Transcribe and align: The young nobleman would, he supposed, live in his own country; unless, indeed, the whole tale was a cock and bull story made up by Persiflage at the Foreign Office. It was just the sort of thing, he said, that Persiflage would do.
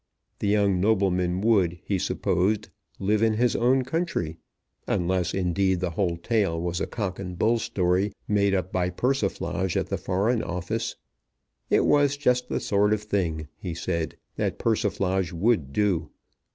The 0.39 0.47
young 0.47 0.79
nobleman 0.81 1.41
would, 1.41 1.77
he 1.85 1.99
supposed, 1.99 2.69
live 2.97 3.21
in 3.21 3.33
his 3.35 3.55
own 3.55 3.83
country; 3.83 4.37
unless, 4.87 5.31
indeed, 5.31 5.79
the 5.79 5.91
whole 5.91 6.17
tale 6.17 6.59
was 6.59 6.81
a 6.81 6.87
cock 6.87 7.19
and 7.19 7.37
bull 7.37 7.59
story 7.59 8.11
made 8.27 8.55
up 8.55 8.71
by 8.71 8.89
Persiflage 8.89 9.77
at 9.77 9.89
the 9.89 9.99
Foreign 9.99 10.41
Office. 10.41 10.95
It 11.69 11.85
was 11.85 12.17
just 12.17 12.49
the 12.49 12.59
sort 12.59 12.93
of 12.93 13.03
thing, 13.03 13.47
he 13.55 13.75
said, 13.75 14.17
that 14.37 14.57
Persiflage 14.57 15.31
would 15.33 15.71
do. 15.71 16.09